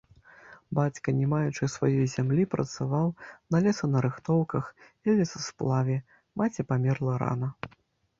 [0.77, 3.07] Бацька, не маючы сваёй зямлі, працаваў
[3.55, 4.65] на лесанарыхтоўках
[5.05, 5.99] і лесасплаве,
[6.43, 7.51] маці памерла рана.